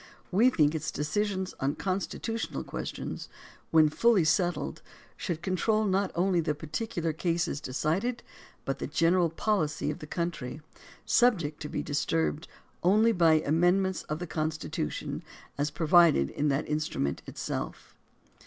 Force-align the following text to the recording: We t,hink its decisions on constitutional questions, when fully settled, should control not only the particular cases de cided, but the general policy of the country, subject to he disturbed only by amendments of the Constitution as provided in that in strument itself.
We 0.31 0.49
t,hink 0.49 0.73
its 0.73 0.89
decisions 0.89 1.53
on 1.59 1.75
constitutional 1.75 2.63
questions, 2.63 3.29
when 3.69 3.87
fully 3.89 4.23
settled, 4.23 4.81
should 5.15 5.43
control 5.43 5.85
not 5.85 6.09
only 6.15 6.39
the 6.39 6.55
particular 6.55 7.13
cases 7.13 7.61
de 7.61 7.71
cided, 7.71 8.23
but 8.65 8.79
the 8.79 8.87
general 8.87 9.29
policy 9.29 9.91
of 9.91 9.99
the 9.99 10.07
country, 10.07 10.61
subject 11.05 11.61
to 11.61 11.69
he 11.69 11.83
disturbed 11.83 12.47
only 12.81 13.11
by 13.11 13.41
amendments 13.41 14.01
of 14.09 14.17
the 14.17 14.25
Constitution 14.25 15.21
as 15.55 15.69
provided 15.69 16.31
in 16.31 16.47
that 16.47 16.65
in 16.65 16.79
strument 16.79 17.19
itself. 17.27 17.93